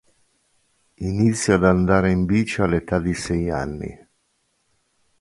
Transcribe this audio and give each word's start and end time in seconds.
Inizia 1.11 1.53
ad 1.53 1.63
andare 1.63 2.09
in 2.09 2.25
bici 2.25 2.61
all'età 2.61 2.97
di 2.97 3.13
sei 3.13 3.51
anni. 3.51 4.07